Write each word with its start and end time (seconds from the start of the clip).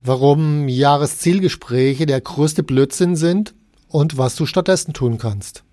Warum 0.00 0.68
Jahreszielgespräche 0.68 2.06
der 2.06 2.20
größte 2.20 2.62
Blödsinn 2.62 3.16
sind 3.16 3.54
und 3.88 4.16
was 4.16 4.36
du 4.36 4.46
stattdessen 4.46 4.92
tun 4.92 5.18
kannst. 5.18 5.64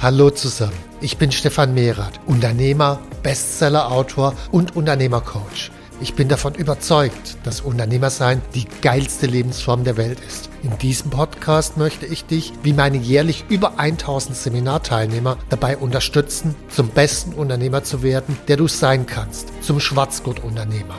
Hallo 0.00 0.30
zusammen, 0.30 0.72
ich 1.00 1.16
bin 1.16 1.30
Stefan 1.30 1.74
Mehrath, 1.74 2.18
Unternehmer, 2.26 3.00
Bestseller-Autor 3.22 4.34
und 4.50 4.74
Unternehmercoach. 4.74 5.70
Ich 6.02 6.14
bin 6.14 6.28
davon 6.28 6.56
überzeugt, 6.56 7.36
dass 7.44 7.60
Unternehmersein 7.60 8.42
die 8.56 8.66
geilste 8.80 9.28
Lebensform 9.28 9.84
der 9.84 9.96
Welt 9.96 10.18
ist. 10.18 10.50
In 10.64 10.76
diesem 10.78 11.12
Podcast 11.12 11.76
möchte 11.76 12.06
ich 12.06 12.24
dich, 12.24 12.52
wie 12.64 12.72
meine 12.72 12.96
jährlich 12.96 13.44
über 13.48 13.78
1000 13.78 14.36
Seminarteilnehmer, 14.36 15.38
dabei 15.48 15.76
unterstützen, 15.76 16.56
zum 16.70 16.88
besten 16.88 17.34
Unternehmer 17.34 17.84
zu 17.84 18.02
werden, 18.02 18.36
der 18.48 18.56
du 18.56 18.66
sein 18.66 19.06
kannst, 19.06 19.52
zum 19.62 19.78
Schwarzgurt-Unternehmer. 19.78 20.98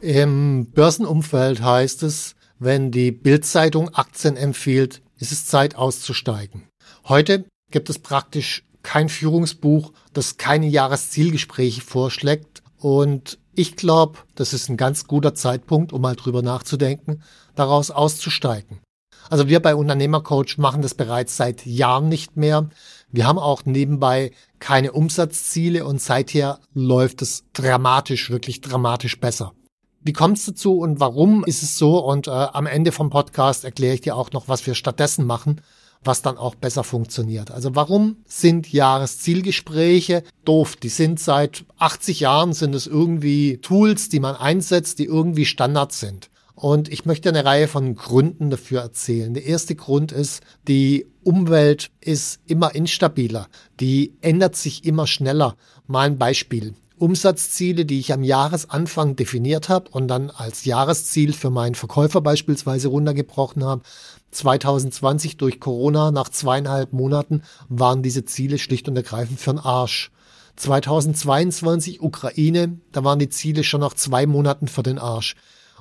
Im 0.00 0.72
Börsenumfeld 0.72 1.62
heißt 1.62 2.02
es, 2.02 2.34
wenn 2.58 2.90
die 2.90 3.12
Bildzeitung 3.12 3.94
Aktien 3.94 4.36
empfiehlt, 4.36 5.02
ist 5.20 5.30
es 5.30 5.46
Zeit 5.46 5.76
auszusteigen. 5.76 6.64
Heute 7.04 7.44
gibt 7.70 7.90
es 7.90 7.98
praktisch 7.98 8.64
kein 8.82 9.08
Führungsbuch, 9.08 9.92
das 10.12 10.36
keine 10.36 10.68
Jahreszielgespräche 10.68 11.80
vorschlägt. 11.80 12.62
Und 12.78 13.38
ich 13.54 13.76
glaube, 13.76 14.18
das 14.34 14.52
ist 14.52 14.68
ein 14.68 14.76
ganz 14.76 15.06
guter 15.06 15.34
Zeitpunkt, 15.34 15.92
um 15.92 16.02
mal 16.02 16.14
drüber 16.14 16.42
nachzudenken, 16.42 17.22
daraus 17.54 17.90
auszusteigen. 17.90 18.80
Also 19.28 19.48
wir 19.48 19.60
bei 19.60 19.74
Unternehmercoach 19.74 20.58
machen 20.58 20.82
das 20.82 20.94
bereits 20.94 21.36
seit 21.36 21.66
Jahren 21.66 22.08
nicht 22.08 22.36
mehr. 22.36 22.68
Wir 23.10 23.26
haben 23.26 23.38
auch 23.38 23.64
nebenbei 23.64 24.30
keine 24.60 24.92
Umsatzziele 24.92 25.84
und 25.84 26.00
seither 26.00 26.60
läuft 26.74 27.22
es 27.22 27.44
dramatisch, 27.52 28.30
wirklich 28.30 28.60
dramatisch 28.60 29.18
besser. 29.18 29.52
Wie 30.00 30.12
kommt 30.12 30.38
es 30.38 30.46
dazu 30.46 30.78
und 30.78 31.00
warum 31.00 31.44
ist 31.44 31.64
es 31.64 31.76
so? 31.76 31.98
Und 31.98 32.28
äh, 32.28 32.30
am 32.30 32.66
Ende 32.66 32.92
vom 32.92 33.10
Podcast 33.10 33.64
erkläre 33.64 33.94
ich 33.94 34.02
dir 34.02 34.14
auch 34.14 34.30
noch, 34.30 34.46
was 34.46 34.64
wir 34.64 34.76
stattdessen 34.76 35.26
machen 35.26 35.60
was 36.06 36.22
dann 36.22 36.38
auch 36.38 36.54
besser 36.54 36.84
funktioniert. 36.84 37.50
Also 37.50 37.74
warum 37.74 38.16
sind 38.26 38.72
Jahreszielgespräche 38.72 40.22
doof? 40.44 40.76
Die 40.76 40.88
sind 40.88 41.20
seit 41.20 41.64
80 41.78 42.20
Jahren 42.20 42.52
sind 42.52 42.74
es 42.74 42.86
irgendwie 42.86 43.58
Tools, 43.58 44.08
die 44.08 44.20
man 44.20 44.36
einsetzt, 44.36 44.98
die 44.98 45.04
irgendwie 45.04 45.44
Standard 45.44 45.92
sind. 45.92 46.30
Und 46.54 46.90
ich 46.90 47.04
möchte 47.04 47.28
eine 47.28 47.44
Reihe 47.44 47.68
von 47.68 47.94
Gründen 47.94 48.48
dafür 48.48 48.80
erzählen. 48.80 49.34
Der 49.34 49.44
erste 49.44 49.74
Grund 49.74 50.10
ist, 50.10 50.42
die 50.66 51.06
Umwelt 51.22 51.90
ist 52.00 52.40
immer 52.46 52.74
instabiler. 52.74 53.48
Die 53.78 54.14
ändert 54.22 54.56
sich 54.56 54.86
immer 54.86 55.06
schneller. 55.06 55.56
Mal 55.86 56.06
ein 56.06 56.18
Beispiel. 56.18 56.74
Umsatzziele, 56.98 57.84
die 57.84 58.00
ich 58.00 58.12
am 58.12 58.22
Jahresanfang 58.22 59.16
definiert 59.16 59.68
habe 59.68 59.90
und 59.90 60.08
dann 60.08 60.30
als 60.30 60.64
Jahresziel 60.64 61.32
für 61.32 61.50
meinen 61.50 61.74
Verkäufer 61.74 62.20
beispielsweise 62.20 62.88
runtergebrochen 62.88 63.64
habe, 63.64 63.82
2020 64.30 65.36
durch 65.36 65.60
Corona 65.60 66.10
nach 66.10 66.28
zweieinhalb 66.28 66.92
Monaten 66.92 67.42
waren 67.68 68.02
diese 68.02 68.24
Ziele 68.24 68.58
schlicht 68.58 68.88
und 68.88 68.96
ergreifend 68.96 69.40
für 69.40 69.52
den 69.52 69.58
Arsch. 69.58 70.10
2022 70.56 72.00
Ukraine, 72.00 72.78
da 72.92 73.04
waren 73.04 73.18
die 73.18 73.28
Ziele 73.28 73.62
schon 73.62 73.80
nach 73.80 73.94
zwei 73.94 74.26
Monaten 74.26 74.68
für 74.68 74.82
den 74.82 74.98
Arsch. 74.98 75.36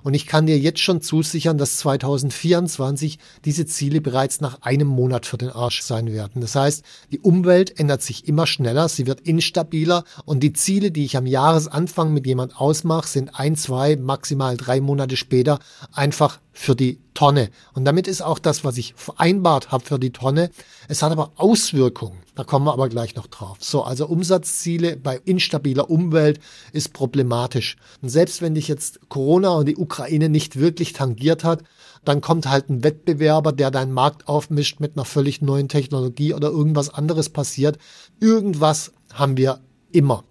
Und 0.06 0.14
ich 0.14 0.28
kann 0.28 0.46
dir 0.46 0.60
jetzt 0.60 0.82
schon 0.82 1.02
zusichern, 1.02 1.58
dass 1.58 1.78
2024 1.78 3.18
diese 3.44 3.66
Ziele 3.66 4.02
bereits 4.02 4.40
nach 4.40 4.62
einem 4.62 4.88
Monat 4.88 5.26
für 5.26 5.40
den 5.40 5.50
Arsch 5.50 5.82
sein 5.82 6.14
werden. 6.14 6.42
Das 6.42 6.56
heißt, 6.56 6.86
die 7.12 7.18
Umwelt 7.18 7.80
ändert 7.80 8.04
sich 8.04 8.28
immer 8.28 8.46
schneller, 8.46 8.88
sie 8.88 9.08
wird 9.08 9.22
instabiler 9.22 10.04
und 10.24 10.42
die 10.42 10.54
Ziele, 10.54 10.92
die 10.92 11.06
ich 11.06 11.18
am 11.18 11.26
Jahresanfang 11.26 12.14
mit 12.14 12.28
jemand 12.28 12.56
ausmache, 12.56 13.08
sind 13.08 13.32
ein, 13.34 13.56
zwei, 13.56 13.96
maximal 13.96 14.58
drei 14.58 14.80
Monate 14.80 15.18
später 15.18 15.58
einfach 15.92 16.38
für 16.58 16.76
die 16.76 17.00
Tonne. 17.14 17.50
Und 17.74 17.86
damit 17.86 18.08
ist 18.08 18.22
auch 18.22 18.40
das, 18.40 18.64
was 18.64 18.78
ich 18.78 18.94
vereinbart 18.96 19.72
habe 19.72 19.86
für 19.86 20.00
die 20.00 20.12
Tonne. 20.12 20.50
Es 20.88 21.04
hat 21.04 21.12
aber 21.12 21.34
Auswirkungen. 21.36 22.18
Da 22.34 22.44
kommen 22.44 22.66
wir 22.66 22.74
aber 22.74 22.90
gleich 22.90 23.16
noch 23.16 23.28
drauf. 23.28 23.58
So, 23.60 23.84
also 23.84 24.08
Umsatzziele 24.08 24.96
bei 24.96 25.18
instabiler 25.26 25.90
Umwelt 25.90 26.40
ist 26.72 26.94
problematisch. 26.94 27.76
Und 28.02 28.10
selbst 28.10 28.42
wenn 28.42 28.56
dich 28.56 28.68
jetzt 28.68 29.02
Corona 29.10 29.50
und 29.50 29.68
die 29.68 29.78
Ukraine 29.78 30.30
nicht 30.30 30.58
wirklich 30.58 30.94
tangiert 30.94 31.44
hat, 31.44 31.64
dann 32.06 32.22
kommt 32.22 32.48
halt 32.48 32.70
ein 32.70 32.84
Wettbewerber, 32.84 33.52
der 33.52 33.70
deinen 33.70 33.92
Markt 33.92 34.28
aufmischt 34.28 34.80
mit 34.80 34.96
einer 34.96 35.06
völlig 35.06 35.42
neuen 35.42 35.68
Technologie 35.68 36.34
oder 36.34 36.50
irgendwas 36.50 36.90
anderes 36.90 37.30
passiert. 37.30 37.78
Irgendwas 38.20 38.94
haben 39.14 39.38
wir 39.38 39.60
immer. 39.92 40.24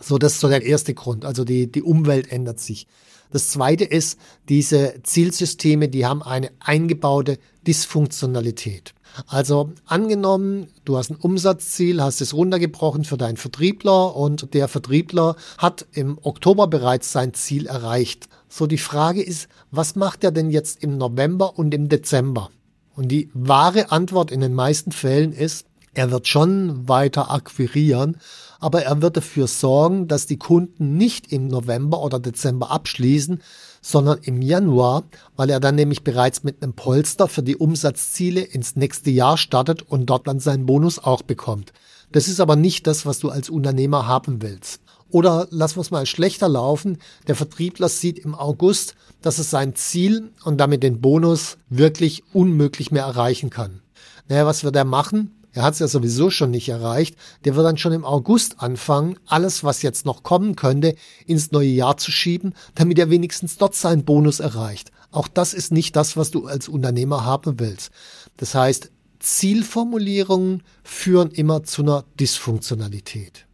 So, 0.00 0.18
das 0.18 0.34
ist 0.34 0.40
so 0.40 0.48
der 0.48 0.62
erste 0.62 0.94
Grund. 0.94 1.24
Also 1.24 1.44
die, 1.44 1.70
die 1.70 1.82
Umwelt 1.82 2.30
ändert 2.30 2.58
sich. 2.60 2.86
Das 3.30 3.50
zweite 3.50 3.84
ist, 3.84 4.18
diese 4.48 5.00
Zielsysteme, 5.02 5.88
die 5.88 6.06
haben 6.06 6.22
eine 6.22 6.50
eingebaute 6.60 7.38
Dysfunktionalität. 7.66 8.94
Also 9.26 9.72
angenommen, 9.84 10.68
du 10.84 10.96
hast 10.96 11.10
ein 11.10 11.16
Umsatzziel, 11.16 12.02
hast 12.02 12.20
es 12.20 12.34
runtergebrochen 12.34 13.04
für 13.04 13.16
deinen 13.16 13.36
Vertriebler 13.36 14.14
und 14.14 14.54
der 14.54 14.68
Vertriebler 14.68 15.36
hat 15.58 15.86
im 15.92 16.18
Oktober 16.22 16.68
bereits 16.68 17.12
sein 17.12 17.34
Ziel 17.34 17.66
erreicht. 17.66 18.28
So 18.48 18.66
die 18.66 18.78
Frage 18.78 19.22
ist, 19.22 19.48
was 19.70 19.96
macht 19.96 20.24
er 20.24 20.30
denn 20.30 20.50
jetzt 20.50 20.82
im 20.82 20.98
November 20.98 21.58
und 21.58 21.74
im 21.74 21.88
Dezember? 21.88 22.50
Und 22.94 23.08
die 23.08 23.30
wahre 23.34 23.90
Antwort 23.92 24.30
in 24.30 24.40
den 24.40 24.54
meisten 24.54 24.92
Fällen 24.92 25.32
ist, 25.32 25.66
er 25.94 26.10
wird 26.10 26.28
schon 26.28 26.88
weiter 26.88 27.30
akquirieren, 27.30 28.18
aber 28.60 28.82
er 28.82 29.02
wird 29.02 29.16
dafür 29.16 29.46
sorgen, 29.46 30.08
dass 30.08 30.26
die 30.26 30.38
Kunden 30.38 30.96
nicht 30.96 31.32
im 31.32 31.48
November 31.48 32.02
oder 32.02 32.18
Dezember 32.18 32.70
abschließen, 32.70 33.40
sondern 33.80 34.18
im 34.22 34.42
Januar, 34.42 35.04
weil 35.36 35.50
er 35.50 35.60
dann 35.60 35.76
nämlich 35.76 36.02
bereits 36.02 36.42
mit 36.42 36.62
einem 36.62 36.74
Polster 36.74 37.28
für 37.28 37.42
die 37.42 37.56
Umsatzziele 37.56 38.40
ins 38.40 38.76
nächste 38.76 39.10
Jahr 39.10 39.38
startet 39.38 39.82
und 39.82 40.06
dort 40.06 40.26
dann 40.26 40.40
seinen 40.40 40.66
Bonus 40.66 40.98
auch 40.98 41.22
bekommt. 41.22 41.72
Das 42.12 42.28
ist 42.28 42.40
aber 42.40 42.56
nicht 42.56 42.86
das, 42.86 43.06
was 43.06 43.18
du 43.18 43.28
als 43.28 43.50
Unternehmer 43.50 44.06
haben 44.06 44.42
willst. 44.42 44.80
Oder 45.10 45.46
lassen 45.50 45.76
wir 45.76 45.82
es 45.82 45.90
mal 45.90 46.06
schlechter 46.06 46.48
laufen. 46.48 46.98
Der 47.26 47.34
Vertriebler 47.34 47.88
sieht 47.88 48.18
im 48.18 48.34
August, 48.34 48.94
dass 49.22 49.38
es 49.38 49.50
sein 49.50 49.74
Ziel 49.74 50.32
und 50.44 50.58
damit 50.58 50.82
den 50.82 51.00
Bonus 51.00 51.56
wirklich 51.68 52.24
unmöglich 52.34 52.90
mehr 52.90 53.04
erreichen 53.04 53.50
kann. 53.50 53.80
Naja, 54.28 54.46
was 54.46 54.64
wird 54.64 54.76
er 54.76 54.84
machen? 54.84 55.37
Er 55.52 55.62
hat 55.62 55.74
es 55.74 55.80
ja 55.80 55.88
sowieso 55.88 56.30
schon 56.30 56.50
nicht 56.50 56.68
erreicht, 56.68 57.16
der 57.44 57.56
wird 57.56 57.66
dann 57.66 57.78
schon 57.78 57.92
im 57.92 58.04
August 58.04 58.60
anfangen, 58.60 59.18
alles, 59.26 59.64
was 59.64 59.82
jetzt 59.82 60.04
noch 60.04 60.22
kommen 60.22 60.56
könnte, 60.56 60.94
ins 61.26 61.52
neue 61.52 61.68
Jahr 61.68 61.96
zu 61.96 62.10
schieben, 62.10 62.54
damit 62.74 62.98
er 62.98 63.10
wenigstens 63.10 63.56
dort 63.56 63.74
seinen 63.74 64.04
Bonus 64.04 64.40
erreicht. 64.40 64.92
Auch 65.10 65.28
das 65.28 65.54
ist 65.54 65.72
nicht 65.72 65.96
das, 65.96 66.16
was 66.16 66.30
du 66.30 66.46
als 66.46 66.68
Unternehmer 66.68 67.24
haben 67.24 67.58
willst. 67.58 67.90
Das 68.36 68.54
heißt, 68.54 68.90
Zielformulierungen 69.20 70.62
führen 70.84 71.30
immer 71.30 71.64
zu 71.64 71.82
einer 71.82 72.04
Dysfunktionalität. 72.20 73.46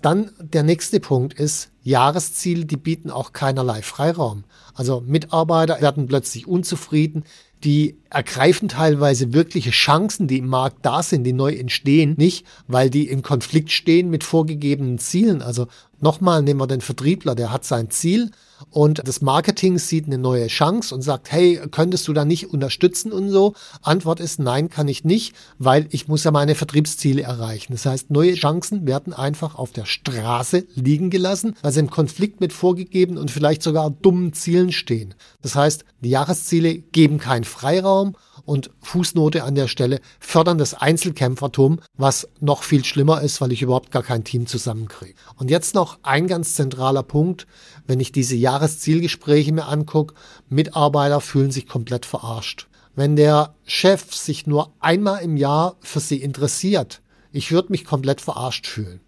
Dann 0.00 0.30
der 0.38 0.62
nächste 0.62 1.00
Punkt 1.00 1.34
ist, 1.34 1.70
Jahresziele, 1.82 2.66
die 2.66 2.76
bieten 2.76 3.10
auch 3.10 3.32
keinerlei 3.32 3.82
Freiraum. 3.82 4.44
Also 4.74 5.00
Mitarbeiter 5.00 5.80
werden 5.80 6.06
plötzlich 6.06 6.46
unzufrieden, 6.46 7.24
die 7.64 7.98
ergreifen 8.14 8.68
teilweise 8.68 9.32
wirkliche 9.32 9.70
Chancen, 9.70 10.26
die 10.28 10.38
im 10.38 10.48
Markt 10.48 10.78
da 10.86 11.02
sind, 11.02 11.24
die 11.24 11.32
neu 11.32 11.52
entstehen, 11.52 12.14
nicht, 12.16 12.46
weil 12.66 12.90
die 12.90 13.08
in 13.08 13.22
Konflikt 13.22 13.70
stehen 13.72 14.10
mit 14.10 14.24
vorgegebenen 14.24 14.98
Zielen. 14.98 15.42
Also 15.42 15.66
nochmal 16.00 16.42
nehmen 16.42 16.60
wir 16.60 16.66
den 16.66 16.80
Vertriebler, 16.80 17.34
der 17.34 17.52
hat 17.52 17.64
sein 17.64 17.90
Ziel 17.90 18.30
und 18.70 19.06
das 19.06 19.20
Marketing 19.20 19.78
sieht 19.78 20.06
eine 20.06 20.18
neue 20.18 20.46
Chance 20.46 20.94
und 20.94 21.02
sagt, 21.02 21.32
hey, 21.32 21.60
könntest 21.70 22.06
du 22.08 22.12
da 22.12 22.24
nicht 22.24 22.52
unterstützen 22.52 23.12
und 23.12 23.30
so? 23.30 23.54
Antwort 23.82 24.20
ist 24.20 24.38
nein, 24.38 24.68
kann 24.68 24.88
ich 24.88 25.04
nicht, 25.04 25.34
weil 25.58 25.86
ich 25.90 26.08
muss 26.08 26.24
ja 26.24 26.30
meine 26.30 26.54
Vertriebsziele 26.54 27.22
erreichen. 27.22 27.72
Das 27.72 27.86
heißt, 27.86 28.10
neue 28.10 28.34
Chancen 28.34 28.86
werden 28.86 29.12
einfach 29.12 29.56
auf 29.56 29.72
der 29.72 29.86
Straße 29.86 30.66
liegen 30.74 31.10
gelassen, 31.10 31.56
weil 31.62 31.72
sie 31.72 31.80
im 31.80 31.90
Konflikt 31.90 32.40
mit 32.40 32.52
vorgegebenen 32.52 33.20
und 33.20 33.30
vielleicht 33.30 33.62
sogar 33.62 33.90
dummen 33.90 34.32
Zielen 34.32 34.72
stehen. 34.72 35.14
Das 35.42 35.54
heißt, 35.54 35.84
die 36.00 36.10
Jahresziele 36.10 36.78
geben 36.78 37.18
keinen 37.18 37.44
Freiraum 37.44 38.03
und 38.44 38.70
Fußnote 38.82 39.42
an 39.44 39.54
der 39.54 39.68
Stelle 39.68 40.00
fördern 40.20 40.58
das 40.58 40.74
Einzelkämpfertum, 40.74 41.80
was 41.96 42.28
noch 42.40 42.62
viel 42.62 42.84
schlimmer 42.84 43.22
ist, 43.22 43.40
weil 43.40 43.52
ich 43.52 43.62
überhaupt 43.62 43.90
gar 43.90 44.02
kein 44.02 44.24
Team 44.24 44.46
zusammenkriege. 44.46 45.14
Und 45.36 45.50
jetzt 45.50 45.74
noch 45.74 45.98
ein 46.02 46.26
ganz 46.26 46.54
zentraler 46.54 47.02
Punkt, 47.02 47.46
wenn 47.86 48.00
ich 48.00 48.12
diese 48.12 48.36
Jahreszielgespräche 48.36 49.52
mir 49.52 49.66
angucke, 49.66 50.14
Mitarbeiter 50.48 51.20
fühlen 51.20 51.50
sich 51.50 51.66
komplett 51.66 52.06
verarscht. 52.06 52.68
Wenn 52.94 53.16
der 53.16 53.54
Chef 53.64 54.14
sich 54.14 54.46
nur 54.46 54.72
einmal 54.78 55.22
im 55.22 55.36
Jahr 55.36 55.76
für 55.80 56.00
sie 56.00 56.22
interessiert, 56.22 57.02
ich 57.32 57.50
würde 57.50 57.72
mich 57.72 57.84
komplett 57.84 58.20
verarscht 58.20 58.66
fühlen. 58.66 59.00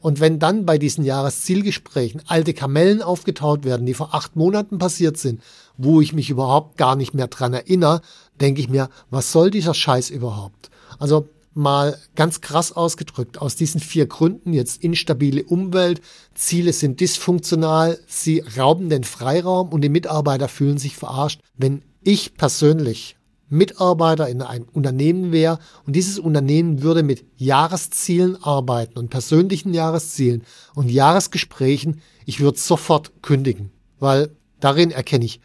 Und 0.00 0.18
wenn 0.18 0.38
dann 0.38 0.64
bei 0.64 0.78
diesen 0.78 1.04
Jahreszielgesprächen 1.04 2.22
alte 2.26 2.54
Kamellen 2.54 3.02
aufgetaut 3.02 3.64
werden, 3.64 3.84
die 3.84 3.94
vor 3.94 4.14
acht 4.14 4.34
Monaten 4.34 4.78
passiert 4.78 5.18
sind, 5.18 5.42
wo 5.76 6.00
ich 6.00 6.12
mich 6.12 6.30
überhaupt 6.30 6.78
gar 6.78 6.96
nicht 6.96 7.14
mehr 7.14 7.28
dran 7.28 7.52
erinnere, 7.52 8.00
denke 8.40 8.60
ich 8.60 8.68
mir, 8.68 8.88
was 9.10 9.32
soll 9.32 9.50
dieser 9.50 9.74
Scheiß 9.74 10.10
überhaupt? 10.10 10.70
Also 10.98 11.28
mal 11.54 11.98
ganz 12.14 12.40
krass 12.40 12.72
ausgedrückt, 12.72 13.38
aus 13.38 13.56
diesen 13.56 13.80
vier 13.80 14.06
Gründen 14.06 14.52
jetzt 14.52 14.82
instabile 14.82 15.44
Umwelt, 15.44 16.00
Ziele 16.34 16.72
sind 16.72 17.00
dysfunktional, 17.00 17.98
sie 18.06 18.42
rauben 18.56 18.88
den 18.88 19.04
Freiraum 19.04 19.70
und 19.70 19.82
die 19.82 19.88
Mitarbeiter 19.88 20.48
fühlen 20.48 20.78
sich 20.78 20.96
verarscht. 20.96 21.40
Wenn 21.56 21.82
ich 22.02 22.34
persönlich 22.34 23.16
Mitarbeiter 23.48 24.28
in 24.28 24.42
einem 24.42 24.66
Unternehmen 24.72 25.32
wäre 25.32 25.58
und 25.84 25.96
dieses 25.96 26.20
Unternehmen 26.20 26.82
würde 26.82 27.02
mit 27.02 27.24
Jahreszielen 27.36 28.40
arbeiten 28.42 28.98
und 28.98 29.10
persönlichen 29.10 29.74
Jahreszielen 29.74 30.44
und 30.74 30.88
Jahresgesprächen, 30.88 32.00
ich 32.26 32.38
würde 32.38 32.58
sofort 32.58 33.22
kündigen, 33.22 33.72
weil 33.98 34.30
darin 34.60 34.92
erkenne 34.92 35.24
ich 35.24 35.40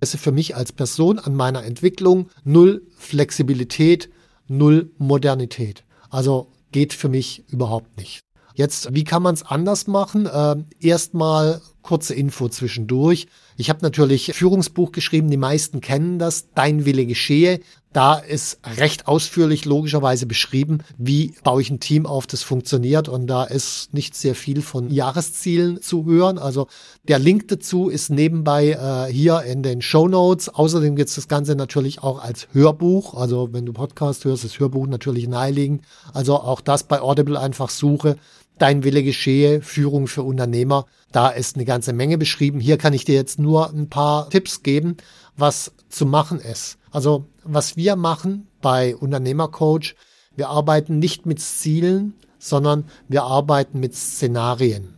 es 0.00 0.14
für 0.16 0.32
mich 0.32 0.56
als 0.56 0.72
Person 0.72 1.18
an 1.18 1.34
meiner 1.34 1.64
Entwicklung 1.64 2.28
null 2.44 2.86
Flexibilität, 2.96 4.10
null 4.46 4.90
Modernität. 4.98 5.84
Also 6.10 6.52
geht 6.72 6.92
für 6.92 7.08
mich 7.08 7.44
überhaupt 7.48 7.96
nicht. 7.96 8.20
Jetzt, 8.54 8.94
wie 8.94 9.04
kann 9.04 9.22
man 9.22 9.34
es 9.34 9.42
anders 9.42 9.86
machen? 9.86 10.26
Äh, 10.26 10.56
Erstmal 10.80 11.60
kurze 11.86 12.14
Info 12.14 12.48
zwischendurch. 12.48 13.28
Ich 13.56 13.70
habe 13.70 13.78
natürlich 13.82 14.32
Führungsbuch 14.34 14.92
geschrieben, 14.92 15.30
die 15.30 15.36
meisten 15.36 15.80
kennen 15.80 16.18
das, 16.18 16.48
Dein 16.54 16.84
Wille 16.84 17.06
geschehe. 17.06 17.60
Da 17.92 18.16
ist 18.16 18.58
recht 18.76 19.06
ausführlich 19.08 19.64
logischerweise 19.64 20.26
beschrieben, 20.26 20.80
wie 20.98 21.32
baue 21.42 21.62
ich 21.62 21.70
ein 21.70 21.80
Team 21.80 22.04
auf, 22.04 22.26
das 22.26 22.42
funktioniert. 22.42 23.08
Und 23.08 23.26
da 23.26 23.44
ist 23.44 23.94
nicht 23.94 24.14
sehr 24.14 24.34
viel 24.34 24.60
von 24.60 24.90
Jahreszielen 24.90 25.80
zu 25.80 26.04
hören. 26.04 26.36
Also 26.36 26.66
der 27.08 27.18
Link 27.18 27.48
dazu 27.48 27.88
ist 27.88 28.10
nebenbei 28.10 28.72
äh, 28.72 29.10
hier 29.10 29.44
in 29.44 29.62
den 29.62 29.80
Show 29.80 30.08
Notes. 30.08 30.50
Außerdem 30.50 30.94
gibt 30.96 31.08
es 31.08 31.14
das 31.14 31.28
Ganze 31.28 31.56
natürlich 31.56 32.02
auch 32.02 32.22
als 32.22 32.48
Hörbuch. 32.52 33.14
Also 33.14 33.54
wenn 33.54 33.64
du 33.64 33.72
Podcast 33.72 34.26
hörst, 34.26 34.44
ist 34.44 34.60
Hörbuch 34.60 34.86
natürlich 34.86 35.26
naheliegend. 35.26 35.82
Also 36.12 36.34
auch 36.34 36.60
das 36.60 36.82
bei 36.82 37.00
Audible 37.00 37.40
einfach 37.40 37.70
suche. 37.70 38.16
Dein 38.58 38.84
Wille 38.84 39.02
geschehe, 39.02 39.60
Führung 39.60 40.06
für 40.06 40.22
Unternehmer. 40.22 40.86
Da 41.12 41.28
ist 41.28 41.56
eine 41.56 41.64
ganze 41.64 41.92
Menge 41.92 42.16
beschrieben. 42.16 42.58
Hier 42.58 42.78
kann 42.78 42.94
ich 42.94 43.04
dir 43.04 43.14
jetzt 43.14 43.38
nur 43.38 43.70
ein 43.70 43.88
paar 43.88 44.30
Tipps 44.30 44.62
geben, 44.62 44.96
was 45.36 45.72
zu 45.88 46.06
machen 46.06 46.40
ist. 46.40 46.78
Also 46.90 47.26
was 47.44 47.76
wir 47.76 47.96
machen 47.96 48.48
bei 48.62 48.96
Unternehmercoach, 48.96 49.94
wir 50.36 50.48
arbeiten 50.48 50.98
nicht 50.98 51.26
mit 51.26 51.40
Zielen, 51.40 52.14
sondern 52.38 52.84
wir 53.08 53.24
arbeiten 53.24 53.80
mit 53.80 53.94
Szenarien. 53.94 54.94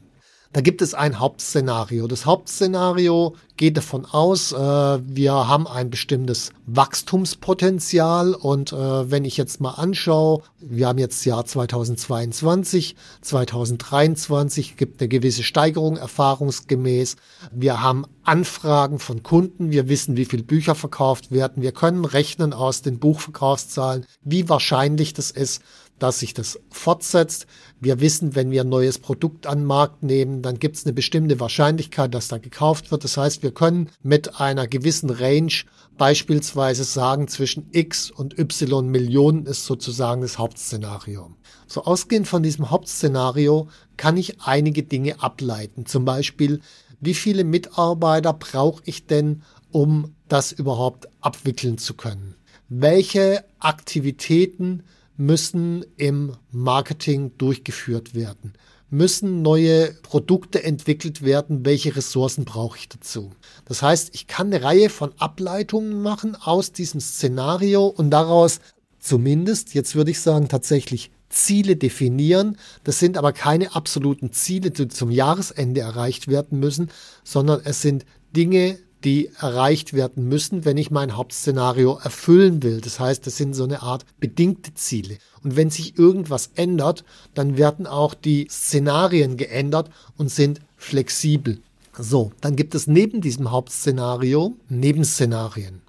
Da 0.53 0.63
gibt 0.63 0.81
es 0.81 0.95
ein 0.95 1.19
Hauptszenario. 1.19 2.07
Das 2.07 2.25
Hauptszenario 2.25 3.37
geht 3.59 3.77
davon 3.77 4.07
aus, 4.07 4.53
äh, 4.53 4.57
wir 4.57 5.33
haben 5.33 5.67
ein 5.67 5.91
bestimmtes 5.91 6.53
Wachstumspotenzial 6.65 8.33
und 8.33 8.73
äh, 8.73 9.11
wenn 9.11 9.27
ich 9.27 9.37
jetzt 9.37 9.61
mal 9.61 9.73
anschaue, 9.73 10.43
wir 10.59 10.89
haben 10.89 10.99
jetzt 10.99 11.27
Jahr 11.27 11.45
2022, 11.45 12.97
2023 13.21 14.79
gibt 14.79 15.03
eine 15.03 15.09
gewisse 15.09 15.43
Steigerung 15.43 15.99
erfahrungsgemäß. 15.99 17.17
Wir 17.53 17.83
haben 17.83 18.07
Anfragen 18.23 19.01
von 19.01 19.23
Kunden, 19.23 19.71
wir 19.71 19.89
wissen, 19.89 20.17
wie 20.17 20.25
viele 20.25 20.45
Bücher 20.45 20.75
verkauft 20.75 21.31
werden, 21.31 21.63
wir 21.63 21.73
können 21.73 22.07
rechnen 22.07 22.55
aus 22.55 22.81
den 22.81 22.99
Buchverkaufszahlen, 22.99 24.07
wie 24.23 24.49
wahrscheinlich 24.49 25.13
das 25.13 25.31
ist, 25.31 25.63
dass 25.99 26.21
sich 26.21 26.35
das 26.35 26.59
fortsetzt. 26.71 27.47
Wir 27.81 28.01
wissen, 28.01 28.35
wenn 28.35 28.51
wir 28.51 28.63
ein 28.63 28.69
neues 28.69 28.99
Produkt 28.99 29.47
an 29.47 29.59
den 29.59 29.67
Markt 29.67 30.03
nehmen, 30.03 30.43
dann 30.43 30.59
gibt 30.59 30.77
es 30.77 30.85
eine 30.85 30.93
bestimmte 30.93 31.41
Wahrscheinlichkeit, 31.41 32.15
dass 32.15 32.29
da 32.29 32.39
gekauft 32.39 32.91
wird. 32.91 33.05
Das 33.05 33.17
heißt, 33.17 33.43
wir 33.43 33.53
können 33.53 33.91
mit 34.03 34.41
einer 34.41 34.67
gewissen 34.67 35.11
Range 35.11 35.53
beispielsweise 35.97 36.85
sagen, 36.85 37.29
zwischen 37.29 37.69
X 37.73 38.11
und 38.11 38.39
Y 38.39 38.89
Millionen 38.89 39.47
ist 39.47 39.65
sozusagen 39.65 40.23
das 40.23 40.39
Hauptszenario. 40.39 41.33
So 41.67 41.85
ausgehend 41.85 42.27
von 42.27 42.43
diesem 42.43 42.71
Hauptszenario 42.71 43.69
kann 43.97 44.17
ich 44.17 44.41
einige 44.41 44.85
Dinge 44.85 45.23
ableiten. 45.23 45.85
Zum 45.85 46.05
Beispiel, 46.05 46.61
wie 47.01 47.15
viele 47.15 47.45
Mitarbeiter 47.45 48.33
brauche 48.33 48.83
ich 48.87 49.07
denn, 49.07 49.43
um 49.71 50.15
das 50.29 50.53
überhaupt 50.53 51.09
abwickeln 51.21 51.79
zu 51.79 51.95
können? 51.95 52.37
Welche 52.69 53.45
Aktivitäten 53.59 54.85
müssen 55.19 55.85
im 55.97 56.37
Marketing 56.51 57.33
durchgeführt 57.37 58.15
werden. 58.15 58.55
Müssen 58.89 59.43
neue 59.43 59.93
Produkte 60.03 60.63
entwickelt 60.63 61.23
werden? 61.23 61.67
Welche 61.67 61.95
Ressourcen 61.95 62.47
brauche 62.47 62.79
ich 62.79 62.89
dazu? 62.89 63.33
Das 63.67 63.83
heißt, 63.83 64.15
ich 64.15 64.27
kann 64.27 64.47
eine 64.47 64.63
Reihe 64.63 64.89
von 64.89 65.13
Ableitungen 65.19 66.01
machen 66.01 66.37
aus 66.37 66.73
diesem 66.73 67.01
Szenario 67.01 67.87
und 67.87 68.11
daraus 68.11 68.61
zumindest, 68.99 69.75
jetzt 69.75 69.95
würde 69.95 70.13
ich 70.13 70.21
sagen, 70.21 70.49
tatsächlich 70.49 71.11
Ziele 71.29 71.77
definieren. 71.77 72.57
Das 72.85 72.99
sind 72.99 73.19
aber 73.19 73.33
keine 73.33 73.75
absoluten 73.75 74.33
Ziele, 74.33 74.71
die 74.71 74.89
zum 74.89 75.11
Jahresende 75.11 75.83
erreicht 75.83 76.29
werden 76.29 76.59
müssen, 76.59 76.91
sondern 77.25 77.61
es 77.65 77.83
sind 77.83 78.07
Dinge, 78.35 78.79
die 79.05 79.31
erreicht 79.39 79.93
werden 79.93 80.29
müssen, 80.29 80.65
wenn 80.65 80.77
ich 80.77 80.91
mein 80.91 81.17
Hauptszenario 81.17 81.99
erfüllen 82.03 82.63
will. 82.63 82.81
Das 82.81 82.99
heißt, 82.99 83.27
das 83.27 83.37
sind 83.37 83.55
so 83.55 83.65
eine 83.65 83.83
Art 83.83 84.05
bedingte 84.19 84.75
Ziele. 84.75 85.19
Und 85.43 85.57
wenn 85.57 85.71
sich 85.71 85.99
irgendwas 85.99 86.51
ändert, 86.55 87.05
dann 87.35 87.57
werden 87.57 87.87
auch 87.87 88.15
die 88.15 88.49
Szenarien 88.51 89.37
geändert 89.37 89.91
und 90.17 90.31
sind 90.31 90.61
flexibel. 90.77 91.61
So, 91.97 92.33
dann 92.41 92.57
gibt 92.57 92.75
es 92.75 92.87
neben 92.87 93.21
diesem 93.21 93.51
Hauptszenario 93.51 94.57
Nebenszenarien. 94.69 95.81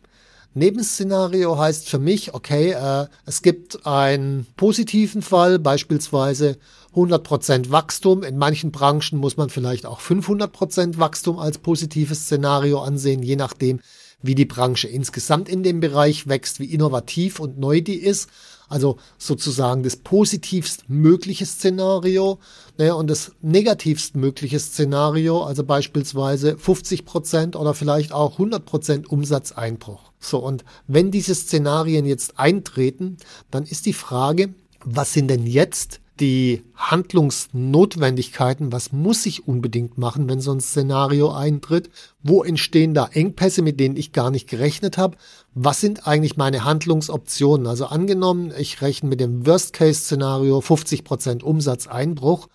Nebenszenario 0.55 1.57
heißt 1.57 1.87
für 1.87 1.99
mich, 1.99 2.33
okay, 2.33 2.71
äh, 2.71 3.07
es 3.25 3.41
gibt 3.41 3.85
einen 3.85 4.47
positiven 4.57 5.21
Fall, 5.21 5.59
beispielsweise 5.59 6.57
100% 6.95 7.69
Wachstum. 7.69 8.23
In 8.23 8.37
manchen 8.37 8.71
Branchen 8.71 9.19
muss 9.19 9.37
man 9.37 9.49
vielleicht 9.49 9.85
auch 9.85 10.01
500% 10.01 10.97
Wachstum 10.97 11.37
als 11.37 11.59
positives 11.59 12.23
Szenario 12.23 12.81
ansehen, 12.81 13.21
je 13.21 13.35
nachdem, 13.35 13.79
wie 14.21 14.35
die 14.35 14.45
Branche 14.45 14.87
insgesamt 14.87 15.49
in 15.49 15.63
dem 15.63 15.79
Bereich 15.79 16.27
wächst, 16.27 16.59
wie 16.59 16.73
innovativ 16.73 17.39
und 17.39 17.59
neu 17.59 17.81
die 17.81 17.95
ist. 17.95 18.29
Also 18.69 18.97
sozusagen 19.17 19.83
das 19.83 19.97
positivst 19.97 20.89
mögliche 20.89 21.45
Szenario 21.45 22.39
ne, 22.77 22.95
und 22.95 23.09
das 23.09 23.33
negativst 23.41 24.15
mögliche 24.15 24.59
Szenario, 24.59 25.43
also 25.43 25.63
beispielsweise 25.63 26.57
50 26.57 27.03
Prozent 27.03 27.55
oder 27.55 27.73
vielleicht 27.73 28.13
auch 28.13 28.33
100 28.33 28.65
Prozent 28.65 29.09
Umsatzeinbruch. 29.09 30.11
So, 30.19 30.39
und 30.39 30.63
wenn 30.87 31.11
diese 31.11 31.35
Szenarien 31.35 32.05
jetzt 32.05 32.39
eintreten, 32.39 33.17
dann 33.51 33.63
ist 33.63 33.85
die 33.85 33.93
Frage, 33.93 34.53
was 34.85 35.13
sind 35.13 35.29
denn 35.29 35.45
jetzt 35.45 35.99
die 36.19 36.63
Handlungsnotwendigkeiten, 36.75 38.71
was 38.71 38.91
muss 38.91 39.25
ich 39.25 39.47
unbedingt 39.47 39.97
machen, 39.97 40.29
wenn 40.29 40.41
so 40.41 40.51
ein 40.51 40.59
Szenario 40.59 41.31
eintritt, 41.31 41.89
wo 42.21 42.43
entstehen 42.43 42.93
da 42.93 43.07
Engpässe, 43.07 43.61
mit 43.61 43.79
denen 43.79 43.95
ich 43.95 44.11
gar 44.11 44.31
nicht 44.31 44.49
gerechnet 44.49 44.97
habe, 44.97 45.17
was 45.53 45.81
sind 45.81 46.07
eigentlich 46.07 46.37
meine 46.37 46.65
Handlungsoptionen. 46.65 47.67
Also 47.67 47.85
angenommen, 47.85 48.51
ich 48.57 48.81
rechne 48.81 49.09
mit 49.09 49.19
dem 49.19 49.45
Worst-Case-Szenario 49.45 50.59
50% 50.59 51.43
Umsatzeinbruch, 51.43 52.47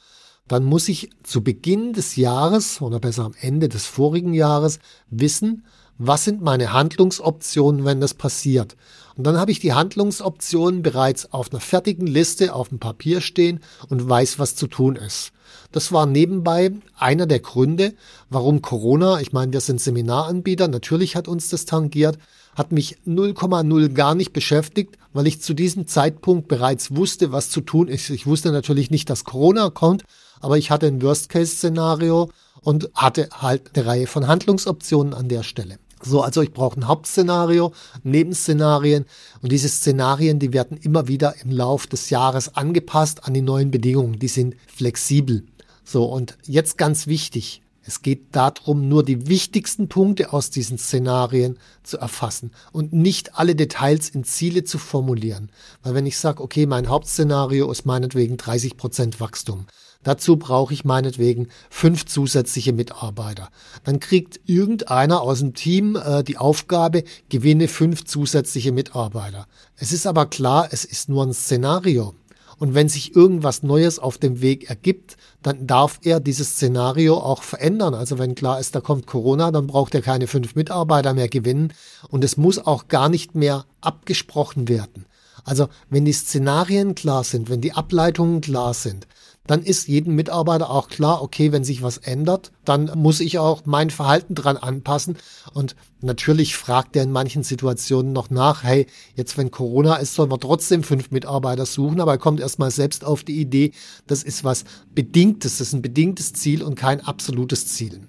dann 0.47 0.65
muss 0.65 0.89
ich 0.89 1.11
zu 1.23 1.43
Beginn 1.43 1.95
des 1.95 2.17
Jahres 2.17 2.83
oder 2.83 3.01
besser 3.01 3.25
am 3.25 3.35
Ende 3.41 3.69
des 3.69 3.87
vorigen 3.87 4.35
Jahres 4.35 4.79
wissen, 5.09 5.65
was 5.99 6.25
sind 6.25 6.43
meine 6.43 6.73
Handlungsoptionen, 6.73 7.85
wenn 7.85 8.01
das 8.01 8.15
passiert. 8.15 8.77
Und 9.17 9.25
dann 9.25 9.39
habe 9.39 9.53
ich 9.53 9.61
die 9.61 9.73
Handlungsoptionen 9.73 10.83
bereits 10.83 11.33
auf 11.33 11.53
einer 11.53 11.61
fertigen 11.61 12.07
Liste 12.07 12.55
auf 12.55 12.69
dem 12.69 12.81
Papier 12.81 13.21
stehen 13.21 13.61
und 13.89 14.09
weiß, 14.09 14.39
was 14.39 14.57
zu 14.57 14.67
tun 14.67 14.97
ist. 14.97 15.31
Das 15.71 15.93
war 15.93 16.07
nebenbei 16.07 16.73
einer 16.97 17.27
der 17.27 17.41
Gründe, 17.41 17.95
warum 18.29 18.61
Corona, 18.63 19.21
ich 19.21 19.33
meine, 19.33 19.53
wir 19.53 19.61
sind 19.61 19.81
Seminaranbieter, 19.81 20.69
natürlich 20.69 21.17
hat 21.17 21.29
uns 21.29 21.49
das 21.49 21.65
tangiert, 21.65 22.19
hat 22.57 22.73
mich 22.73 22.99
0,0 23.07 23.89
gar 23.93 24.15
nicht 24.15 24.33
beschäftigt, 24.33 24.97
weil 25.13 25.27
ich 25.27 25.43
zu 25.43 25.55
diesem 25.55 25.87
Zeitpunkt 25.87 26.49
bereits 26.49 26.95
wusste, 26.95 27.33
was 27.33 27.51
zu 27.51 27.61
tun 27.61 27.89
ist. 27.89 28.11
Ich 28.11 28.27
wusste 28.27 28.53
natürlich 28.53 28.91
nicht, 28.91 29.11
dass 29.11 29.25
Corona 29.25 29.71
kommt, 29.71 30.05
aber 30.41 30.59
ich 30.59 30.71
hatte 30.71 30.87
ein 30.87 31.03
Worst-Case-Szenario 31.03 32.31
und 32.63 32.91
hatte 32.95 33.29
halt 33.33 33.77
eine 33.77 33.87
Reihe 33.87 34.07
von 34.07 34.27
Handlungsoptionen 34.27 35.15
an 35.15 35.29
der 35.29 35.43
Stelle. 35.43 35.79
So, 36.05 36.21
also 36.23 36.43
ich 36.43 36.53
brauche 36.53 36.79
ein 36.79 36.87
Hauptszenario, 36.87 37.73
Nebenszenarien 38.03 39.07
und 39.43 39.51
diese 39.51 39.69
Szenarien, 39.69 40.39
die 40.39 40.53
werden 40.53 40.77
immer 40.77 41.09
wieder 41.09 41.35
im 41.43 41.51
Lauf 41.51 41.87
des 41.87 42.11
Jahres 42.11 42.55
angepasst 42.55 43.25
an 43.25 43.35
die 43.35 43.43
neuen 43.43 43.71
Bedingungen. 43.71 44.19
Die 44.19 44.29
sind 44.29 44.57
flexibel. 44.67 45.45
So, 45.83 46.05
und 46.05 46.37
jetzt 46.45 46.79
ganz 46.79 47.07
wichtig. 47.07 47.64
Es 47.87 48.03
geht 48.03 48.35
darum, 48.35 48.89
nur 48.89 49.05
die 49.05 49.29
wichtigsten 49.29 49.89
Punkte 49.89 50.33
aus 50.33 50.51
diesen 50.51 50.79
Szenarien 50.79 51.59
zu 51.83 51.99
erfassen 51.99 52.51
und 52.73 52.93
nicht 52.93 53.39
alle 53.39 53.55
Details 53.55 54.09
in 54.09 54.25
Ziele 54.25 54.65
zu 54.65 54.79
formulieren. 54.79 55.51
Weil 55.83 55.95
wenn 55.95 56.07
ich 56.07 56.19
sage, 56.19 56.43
okay, 56.43 56.67
mein 56.67 56.89
Hauptszenario 56.89 57.71
ist 57.71 57.85
meinetwegen 57.85 58.37
30 58.37 58.77
Prozent 58.77 59.21
Wachstum, 59.21 59.67
Dazu 60.05 60.37
brauche 60.37 60.73
ich 60.73 60.85
meinetwegen 60.85 61.49
fünf 61.71 62.05
zusätzliche 62.05 62.73
Mitarbeiter. 62.73 63.49
Dann 63.85 64.01
kriegt 64.01 64.39
irgendeiner 64.45 65.23
aus 65.23 65.39
dem 65.41 65.55
Team 65.55 65.97
äh, 65.97 66.23
die 66.23 66.37
Aufgabe, 66.37 67.05
gewinne 67.31 67.69
fünf 67.69 68.05
zusätzliche 68.05 68.71
Mitarbeiter. 68.71 69.47
Es 69.77 69.93
ist 69.93 70.07
aber 70.07 70.27
klar, 70.27 70.69
es 70.71 70.85
ist 70.85 71.09
nur 71.09 71.25
ein 71.25 71.33
Szenario. 71.33 72.15
Und 72.59 72.75
wenn 72.75 72.89
sich 72.89 73.15
irgendwas 73.15 73.63
Neues 73.63 73.99
auf 73.99 74.19
dem 74.19 74.41
Weg 74.41 74.69
ergibt, 74.69 75.17
dann 75.43 75.67
darf 75.67 76.01
er 76.03 76.21
dieses 76.21 76.51
Szenario 76.51 77.17
auch 77.19 77.43
verändern. 77.43 77.95
Also 77.95 78.19
wenn 78.19 78.35
klar 78.35 78.61
ist, 78.61 78.75
da 78.75 78.81
kommt 78.81 79.07
Corona, 79.07 79.51
dann 79.51 79.67
braucht 79.67 79.95
er 79.95 80.03
keine 80.03 80.27
fünf 80.27 80.55
Mitarbeiter 80.55 81.15
mehr 81.15 81.29
gewinnen. 81.29 81.73
Und 82.09 82.25
es 82.25 82.37
muss 82.37 82.59
auch 82.59 82.89
gar 82.89 83.09
nicht 83.09 83.35
mehr 83.35 83.65
abgesprochen 83.81 84.69
werden. 84.69 85.07
Also 85.45 85.69
wenn 85.91 86.05
die 86.05 86.13
Szenarien 86.13 86.95
klar 86.95 87.25
sind, 87.25 87.51
wenn 87.51 87.61
die 87.61 87.75
Ableitungen 87.75 88.41
klar 88.41 88.73
sind, 88.75 89.07
dann 89.47 89.63
ist 89.63 89.89
jedem 89.89 90.15
Mitarbeiter 90.15 90.71
auch 90.71 90.89
klar, 90.89 91.23
okay, 91.23 91.53
wenn 91.53 91.65
sich 91.65 91.83
was 91.83 91.99
ändert, 91.99 92.53
dann 92.65 92.91
muss 92.95 93.21
ich 93.21 93.39
auch 93.39 93.63
mein 93.67 93.91
Verhalten 93.91 94.35
dran 94.35 94.57
anpassen. 94.57 95.17
Und 95.53 95.77
natürlich 96.01 96.57
fragt 96.57 96.97
er 96.97 97.03
in 97.03 97.13
manchen 97.13 97.43
Situationen 97.43 98.13
noch 98.13 98.31
nach, 98.31 98.63
hey, 98.63 98.87
jetzt 99.15 99.37
wenn 99.37 99.51
Corona 99.51 99.97
ist, 99.97 100.15
sollen 100.15 100.31
wir 100.31 100.41
trotzdem 100.41 100.83
fünf 100.83 101.11
Mitarbeiter 101.11 101.67
suchen, 101.67 102.01
aber 102.01 102.13
er 102.13 102.19
kommt 102.19 102.41
erstmal 102.41 102.71
selbst 102.71 103.05
auf 103.05 103.23
die 103.23 103.41
Idee, 103.41 103.73
das 104.07 104.23
ist 104.23 104.45
was 104.45 104.65
Bedingtes, 104.95 105.59
das 105.59 105.69
ist 105.69 105.75
ein 105.75 105.83
bedingtes 105.83 106.33
Ziel 106.33 106.63
und 106.63 106.75
kein 106.75 107.01
absolutes 107.01 107.67
Ziel. 107.69 108.09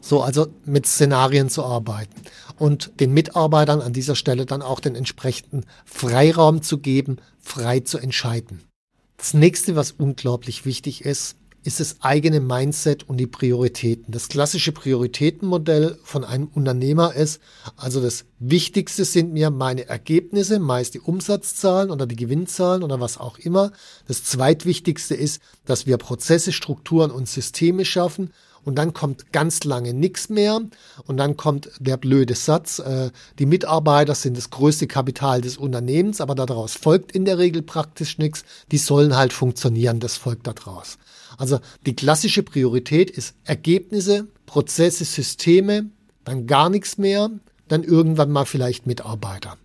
So, 0.00 0.22
also 0.22 0.48
mit 0.64 0.86
Szenarien 0.86 1.48
zu 1.48 1.64
arbeiten 1.64 2.22
und 2.58 3.00
den 3.00 3.12
Mitarbeitern 3.12 3.80
an 3.80 3.92
dieser 3.92 4.14
Stelle 4.14 4.46
dann 4.46 4.62
auch 4.62 4.80
den 4.80 4.94
entsprechenden 4.94 5.64
Freiraum 5.84 6.62
zu 6.62 6.78
geben, 6.78 7.16
frei 7.40 7.80
zu 7.80 7.98
entscheiden. 7.98 8.60
Das 9.16 9.34
nächste, 9.34 9.76
was 9.76 9.92
unglaublich 9.92 10.64
wichtig 10.66 11.04
ist, 11.04 11.36
ist 11.64 11.80
das 11.80 11.96
eigene 12.00 12.40
Mindset 12.40 13.08
und 13.08 13.16
die 13.16 13.26
Prioritäten. 13.26 14.12
Das 14.12 14.28
klassische 14.28 14.72
Prioritätenmodell 14.72 15.98
von 16.04 16.22
einem 16.22 16.48
Unternehmer 16.48 17.14
ist, 17.14 17.40
also 17.76 18.02
das 18.02 18.26
Wichtigste 18.38 19.06
sind 19.06 19.32
mir 19.32 19.50
meine 19.50 19.88
Ergebnisse, 19.88 20.58
meist 20.58 20.92
die 20.92 21.00
Umsatzzahlen 21.00 21.90
oder 21.90 22.06
die 22.06 22.16
Gewinnzahlen 22.16 22.82
oder 22.82 23.00
was 23.00 23.16
auch 23.16 23.38
immer. 23.38 23.72
Das 24.06 24.24
zweitwichtigste 24.24 25.14
ist, 25.14 25.40
dass 25.64 25.86
wir 25.86 25.96
Prozesse, 25.96 26.52
Strukturen 26.52 27.10
und 27.10 27.28
Systeme 27.28 27.86
schaffen 27.86 28.30
und 28.64 28.76
dann 28.76 28.92
kommt 28.92 29.32
ganz 29.32 29.64
lange 29.64 29.94
nichts 29.94 30.28
mehr 30.28 30.60
und 31.06 31.16
dann 31.16 31.36
kommt 31.36 31.70
der 31.78 31.96
blöde 31.96 32.34
Satz, 32.34 32.78
äh, 32.78 33.10
die 33.38 33.46
Mitarbeiter 33.46 34.14
sind 34.14 34.36
das 34.36 34.50
größte 34.50 34.86
Kapital 34.86 35.40
des 35.40 35.56
Unternehmens, 35.56 36.20
aber 36.20 36.34
daraus 36.34 36.74
folgt 36.74 37.12
in 37.12 37.24
der 37.24 37.38
Regel 37.38 37.62
praktisch 37.62 38.18
nichts, 38.18 38.44
die 38.70 38.78
sollen 38.78 39.16
halt 39.16 39.32
funktionieren, 39.32 40.00
das 40.00 40.16
folgt 40.16 40.46
daraus. 40.46 40.98
Also 41.36 41.60
die 41.86 41.96
klassische 41.96 42.42
Priorität 42.42 43.10
ist 43.10 43.34
Ergebnisse, 43.44 44.28
Prozesse, 44.46 45.04
Systeme, 45.04 45.90
dann 46.24 46.46
gar 46.46 46.70
nichts 46.70 46.98
mehr, 46.98 47.30
dann 47.68 47.82
irgendwann 47.82 48.30
mal 48.30 48.46
vielleicht 48.46 48.86
Mitarbeiter. 48.86 49.56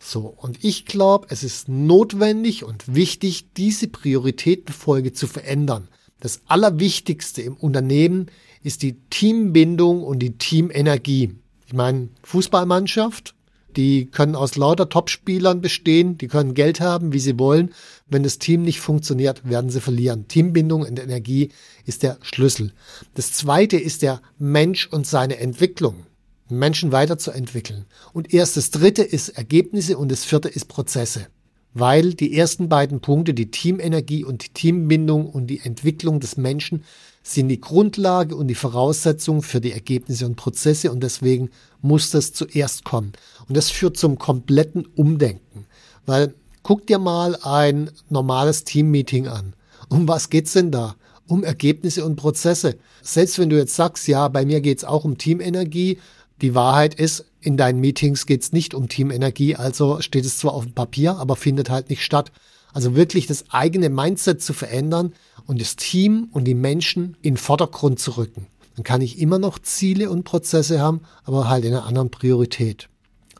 So, 0.00 0.32
und 0.36 0.64
ich 0.64 0.86
glaube, 0.86 1.26
es 1.30 1.42
ist 1.42 1.68
notwendig 1.68 2.64
und 2.64 2.94
wichtig, 2.94 3.52
diese 3.56 3.88
Prioritätenfolge 3.88 5.12
zu 5.12 5.26
verändern. 5.26 5.88
Das 6.20 6.40
Allerwichtigste 6.46 7.42
im 7.42 7.54
Unternehmen 7.54 8.26
ist 8.62 8.82
die 8.82 9.00
Teambindung 9.10 10.02
und 10.02 10.18
die 10.20 10.36
Teamenergie. 10.38 11.34
Ich 11.66 11.72
meine, 11.72 12.08
Fußballmannschaft, 12.22 13.34
die 13.76 14.06
können 14.06 14.34
aus 14.34 14.56
lauter 14.56 14.88
Topspielern 14.88 15.60
bestehen, 15.60 16.18
die 16.18 16.28
können 16.28 16.54
Geld 16.54 16.80
haben, 16.80 17.12
wie 17.12 17.18
sie 17.18 17.38
wollen. 17.38 17.74
Wenn 18.08 18.22
das 18.22 18.38
Team 18.38 18.62
nicht 18.62 18.80
funktioniert, 18.80 19.48
werden 19.48 19.70
sie 19.70 19.80
verlieren. 19.80 20.26
Teambindung 20.26 20.82
und 20.82 20.98
Energie 20.98 21.50
ist 21.84 22.02
der 22.02 22.18
Schlüssel. 22.22 22.72
Das 23.14 23.32
zweite 23.32 23.76
ist 23.76 24.02
der 24.02 24.20
Mensch 24.38 24.88
und 24.88 25.06
seine 25.06 25.38
Entwicklung. 25.38 26.06
Menschen 26.48 26.92
weiterzuentwickeln. 26.92 27.84
Und 28.12 28.32
erst 28.32 28.56
das 28.56 28.70
dritte 28.70 29.02
ist 29.02 29.28
Ergebnisse 29.30 29.98
und 29.98 30.10
das 30.10 30.24
vierte 30.24 30.48
ist 30.48 30.64
Prozesse. 30.66 31.26
Weil 31.74 32.14
die 32.14 32.36
ersten 32.36 32.68
beiden 32.68 33.00
Punkte, 33.00 33.34
die 33.34 33.50
Teamenergie 33.50 34.24
und 34.24 34.44
die 34.44 34.52
Teambindung 34.52 35.26
und 35.26 35.48
die 35.48 35.60
Entwicklung 35.60 36.20
des 36.20 36.36
Menschen, 36.36 36.84
sind 37.22 37.48
die 37.48 37.60
Grundlage 37.60 38.34
und 38.34 38.48
die 38.48 38.54
Voraussetzung 38.54 39.42
für 39.42 39.60
die 39.60 39.72
Ergebnisse 39.72 40.26
und 40.26 40.36
Prozesse 40.36 40.90
und 40.90 41.02
deswegen 41.02 41.50
muss 41.82 42.10
das 42.10 42.32
zuerst 42.32 42.84
kommen. 42.84 43.12
Und 43.48 43.56
das 43.56 43.70
führt 43.70 43.96
zum 43.96 44.18
kompletten 44.18 44.86
Umdenken. 44.96 45.66
Weil 46.06 46.34
guck 46.62 46.86
dir 46.86 46.98
mal 46.98 47.36
ein 47.42 47.90
normales 48.08 48.64
Teammeeting 48.64 49.28
an. 49.28 49.54
Um 49.88 50.08
was 50.08 50.30
geht's 50.30 50.54
denn 50.54 50.70
da? 50.70 50.96
Um 51.26 51.44
Ergebnisse 51.44 52.04
und 52.04 52.16
Prozesse. 52.16 52.78
Selbst 53.02 53.38
wenn 53.38 53.50
du 53.50 53.56
jetzt 53.56 53.74
sagst, 53.74 54.08
ja, 54.08 54.28
bei 54.28 54.46
mir 54.46 54.60
geht's 54.60 54.84
auch 54.84 55.04
um 55.04 55.18
Teamenergie, 55.18 55.98
die 56.40 56.54
Wahrheit 56.54 56.94
ist, 56.94 57.26
in 57.40 57.56
deinen 57.56 57.80
Meetings 57.80 58.26
geht's 58.26 58.52
nicht 58.52 58.74
um 58.74 58.88
Teamenergie, 58.88 59.56
also 59.56 60.00
steht 60.00 60.24
es 60.24 60.38
zwar 60.38 60.54
auf 60.54 60.64
dem 60.64 60.74
Papier, 60.74 61.16
aber 61.16 61.36
findet 61.36 61.70
halt 61.70 61.90
nicht 61.90 62.04
statt. 62.04 62.32
Also 62.72 62.94
wirklich 62.94 63.26
das 63.26 63.46
eigene 63.50 63.88
Mindset 63.88 64.42
zu 64.42 64.52
verändern 64.52 65.12
und 65.46 65.60
das 65.60 65.76
Team 65.76 66.28
und 66.32 66.44
die 66.44 66.54
Menschen 66.54 67.16
in 67.22 67.34
den 67.34 67.36
Vordergrund 67.36 67.98
zu 67.98 68.16
rücken. 68.16 68.46
Dann 68.76 68.84
kann 68.84 69.00
ich 69.00 69.18
immer 69.18 69.38
noch 69.38 69.58
Ziele 69.58 70.10
und 70.10 70.24
Prozesse 70.24 70.80
haben, 70.80 71.00
aber 71.24 71.48
halt 71.48 71.64
in 71.64 71.72
einer 71.72 71.86
anderen 71.86 72.10
Priorität. 72.10 72.88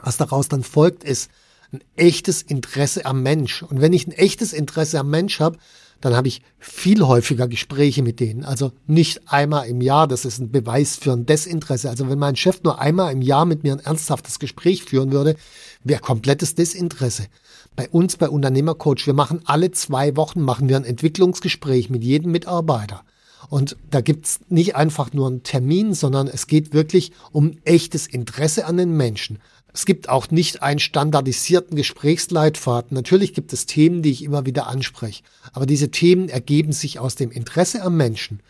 Was 0.00 0.17
daraus 0.17 0.49
dann 0.49 0.62
folgt, 0.62 1.05
ist 1.05 1.31
ein 1.73 1.81
echtes 1.97 2.43
Interesse 2.43 3.05
am 3.05 3.23
Mensch. 3.23 3.62
Und 3.62 3.81
wenn 3.81 3.93
ich 3.93 4.07
ein 4.07 4.12
echtes 4.12 4.52
Interesse 4.52 4.99
am 4.99 5.11
Mensch 5.11 5.40
habe, 5.40 5.59
dann 6.00 6.14
habe 6.14 6.28
ich 6.28 6.43
viel 6.59 7.02
häufiger 7.02 7.49
Gespräche 7.49 8.02
mit 8.02 8.21
denen. 8.21 8.45
Also 8.45 8.73
nicht 8.87 9.31
einmal 9.31 9.67
im 9.67 9.81
Jahr, 9.81 10.07
das 10.07 10.25
ist 10.25 10.38
ein 10.38 10.50
Beweis 10.50 10.97
für 10.97 11.12
ein 11.12 11.26
Desinteresse. 11.26 11.90
Also 11.90 12.09
wenn 12.09 12.19
mein 12.19 12.37
Chef 12.37 12.62
nur 12.62 12.81
einmal 12.81 13.12
im 13.12 13.23
Jahr 13.23 13.45
mit 13.45 13.64
mir 13.64 13.73
ein 13.73 13.81
ernsthaftes 13.81 14.38
Gespräch 14.38 14.85
führen 14.85 15.12
würde, 15.12 15.37
wäre 15.83 16.00
komplettes 16.00 16.55
Desinteresse. 16.55 17.26
Bei 17.75 17.88
uns 17.88 18.17
bei 18.17 18.28
Unternehmercoach, 18.28 19.07
wir 19.07 19.14
machen 19.14 19.43
alle 19.45 19.71
zwei 19.71 20.17
Wochen 20.17 20.40
machen 20.40 20.69
wir 20.69 20.76
ein 20.76 20.85
Entwicklungsgespräch 20.85 21.90
mit 21.90 22.02
jedem 22.02 22.33
Mitarbeiter. 22.33 23.02
Und 23.49 23.76
da 23.90 24.00
gibt's 24.00 24.40
nicht 24.49 24.76
einfach 24.76 25.12
nur 25.12 25.26
einen 25.26 25.43
Termin, 25.43 25.95
sondern 25.95 26.28
es 26.28 26.47
geht 26.47 26.73
wirklich 26.73 27.12
um 27.33 27.52
echtes 27.64 28.07
Interesse 28.07 28.67
an 28.67 28.76
den 28.76 28.97
Menschen. 28.97 29.38
Es 29.72 29.87
gibt 29.87 30.08
auch 30.08 30.30
nicht 30.30 30.62
einen 30.62 30.80
standardisierten 30.80 31.76
Gesprächsleitfaden. 31.76 32.94
Natürlich 32.94 33.34
gibt 33.34 33.52
es 33.52 33.66
Themen, 33.66 34.02
die 34.02 34.10
ich 34.10 34.25
immer 34.25 34.46
wieder 34.46 34.66
anspreche. 34.66 35.22
Aber 35.52 35.66
diese 35.66 35.90
Themen 35.90 36.28
ergeben 36.28 36.72
sich 36.72 36.98
aus 36.98 37.14
dem 37.14 37.30
Interesse 37.30 37.82
am 37.82 37.96
Menschen. 37.96 38.40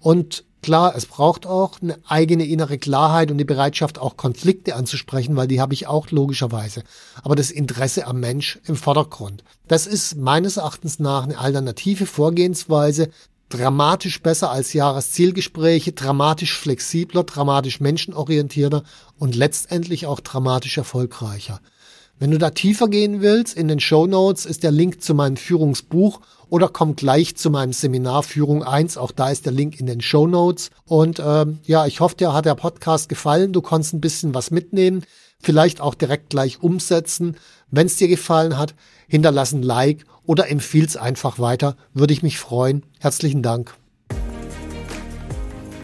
Und 0.00 0.44
klar, 0.62 0.94
es 0.96 1.06
braucht 1.06 1.46
auch 1.46 1.80
eine 1.80 1.98
eigene 2.06 2.44
innere 2.44 2.78
Klarheit 2.78 3.30
und 3.30 3.38
die 3.38 3.44
Bereitschaft, 3.44 3.98
auch 3.98 4.16
Konflikte 4.16 4.76
anzusprechen, 4.76 5.36
weil 5.36 5.48
die 5.48 5.60
habe 5.60 5.74
ich 5.74 5.86
auch 5.86 6.10
logischerweise. 6.10 6.82
Aber 7.22 7.36
das 7.36 7.50
Interesse 7.50 8.06
am 8.06 8.20
Mensch 8.20 8.58
im 8.66 8.76
Vordergrund. 8.76 9.44
Das 9.68 9.86
ist 9.86 10.16
meines 10.16 10.56
Erachtens 10.56 10.98
nach 10.98 11.24
eine 11.24 11.38
alternative 11.38 12.06
Vorgehensweise, 12.06 13.10
dramatisch 13.54 14.20
besser 14.20 14.50
als 14.50 14.72
Jahreszielgespräche, 14.72 15.92
dramatisch 15.92 16.58
flexibler, 16.58 17.22
dramatisch 17.22 17.80
menschenorientierter 17.80 18.82
und 19.18 19.36
letztendlich 19.36 20.06
auch 20.06 20.20
dramatisch 20.20 20.76
erfolgreicher. 20.76 21.60
Wenn 22.18 22.32
du 22.32 22.38
da 22.38 22.50
tiefer 22.50 22.88
gehen 22.88 23.20
willst, 23.20 23.56
in 23.56 23.68
den 23.68 23.80
Show 23.80 24.06
Notes 24.06 24.44
ist 24.44 24.62
der 24.62 24.70
Link 24.70 25.02
zu 25.02 25.14
meinem 25.14 25.36
Führungsbuch 25.36 26.20
oder 26.48 26.68
komm 26.68 26.96
gleich 26.96 27.36
zu 27.36 27.50
meinem 27.50 27.72
Seminar 27.72 28.22
Führung 28.22 28.62
1. 28.62 28.96
Auch 28.96 29.12
da 29.12 29.30
ist 29.30 29.46
der 29.46 29.52
Link 29.52 29.78
in 29.78 29.86
den 29.86 30.00
Show 30.00 30.26
Notes. 30.26 30.70
Und 30.84 31.20
ähm, 31.24 31.58
ja, 31.64 31.86
ich 31.86 32.00
hoffe, 32.00 32.16
dir 32.16 32.32
hat 32.32 32.46
der 32.46 32.54
Podcast 32.54 33.08
gefallen. 33.08 33.52
Du 33.52 33.62
konntest 33.62 33.94
ein 33.94 34.00
bisschen 34.00 34.34
was 34.34 34.50
mitnehmen, 34.50 35.04
vielleicht 35.44 35.80
auch 35.80 35.94
direkt 35.94 36.30
gleich 36.30 36.62
umsetzen. 36.62 37.36
Wenn 37.70 37.86
es 37.86 37.96
dir 37.96 38.08
gefallen 38.08 38.58
hat, 38.58 38.74
hinterlass 39.06 39.52
ein 39.52 39.62
Like 39.62 40.04
oder 40.26 40.50
empfiehl's 40.50 40.96
einfach 40.96 41.38
weiter. 41.38 41.76
Würde 41.92 42.12
ich 42.12 42.22
mich 42.22 42.38
freuen. 42.38 42.84
Herzlichen 42.98 43.42
Dank. 43.42 43.74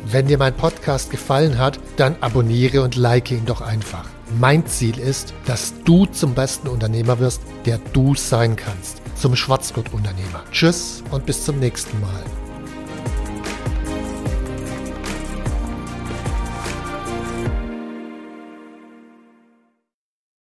Wenn 0.07 0.27
dir 0.27 0.39
mein 0.39 0.57
Podcast 0.57 1.11
gefallen 1.11 1.59
hat, 1.59 1.79
dann 1.97 2.17
abonniere 2.21 2.83
und 2.83 2.97
like 2.97 3.31
ihn 3.31 3.47
doch 3.47 3.61
einfach. 3.61 4.09
Mein 4.39 4.67
Ziel 4.67 4.99
ist, 4.99 5.35
dass 5.47 5.75
du 5.85 6.07
zum 6.07 6.35
besten 6.35 6.69
Unternehmer 6.69 7.19
wirst, 7.21 7.43
der 7.65 7.79
du 7.93 8.15
sein 8.15 8.57
kannst. 8.57 9.03
Zum 9.15 9.37
Schwarzgurt-Unternehmer. 9.37 10.43
Tschüss 10.51 11.05
und 11.11 11.27
bis 11.27 11.45
zum 11.45 11.61
nächsten 11.61 12.01
Mal. 12.01 12.25